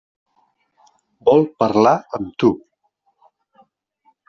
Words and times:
Vol 1.29 1.45
parlar 1.65 1.93
amb 2.19 2.33
tu. 2.45 2.51